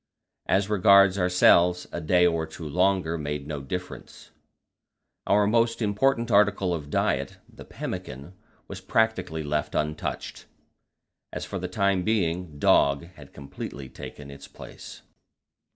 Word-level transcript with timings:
As 0.47 0.67
regards 0.67 1.19
ourselves, 1.19 1.87
a 1.91 2.01
day 2.01 2.25
or 2.25 2.47
two 2.47 2.67
longer 2.67 3.19
made 3.19 3.45
no 3.45 3.61
difference; 3.61 4.31
our 5.27 5.45
most 5.45 5.79
important 5.79 6.31
article 6.31 6.73
of 6.73 6.89
diet, 6.89 7.37
the 7.47 7.65
pemmican, 7.65 8.33
was 8.67 8.81
practically 8.81 9.43
left 9.43 9.75
untouched, 9.75 10.47
as 11.31 11.45
for 11.45 11.59
the 11.59 11.67
time 11.67 12.01
being 12.01 12.57
dog 12.57 13.09
had 13.13 13.31
completely 13.31 13.89
taken 13.89 14.31
its 14.31 14.47
place. 14.47 15.03